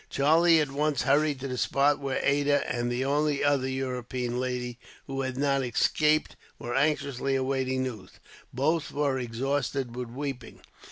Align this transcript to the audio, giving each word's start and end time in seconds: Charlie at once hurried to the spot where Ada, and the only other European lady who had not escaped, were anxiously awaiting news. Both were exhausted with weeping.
Charlie 0.09 0.59
at 0.59 0.71
once 0.71 1.03
hurried 1.03 1.39
to 1.41 1.47
the 1.47 1.59
spot 1.59 1.99
where 1.99 2.19
Ada, 2.23 2.67
and 2.67 2.91
the 2.91 3.05
only 3.05 3.43
other 3.43 3.67
European 3.69 4.39
lady 4.39 4.79
who 5.05 5.21
had 5.21 5.37
not 5.37 5.63
escaped, 5.63 6.35
were 6.57 6.73
anxiously 6.75 7.35
awaiting 7.35 7.83
news. 7.83 8.09
Both 8.51 8.91
were 8.91 9.19
exhausted 9.19 9.95
with 9.95 10.09
weeping. 10.09 10.61